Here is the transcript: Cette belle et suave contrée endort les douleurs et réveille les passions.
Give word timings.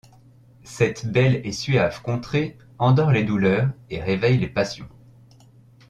Cette 0.63 1.05
belle 1.05 1.45
et 1.45 1.51
suave 1.51 2.01
contrée 2.01 2.57
endort 2.79 3.11
les 3.11 3.23
douleurs 3.23 3.69
et 3.91 4.01
réveille 4.01 4.39
les 4.39 4.49
passions. 4.49 4.89